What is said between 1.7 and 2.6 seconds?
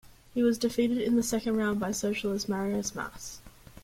by Socialist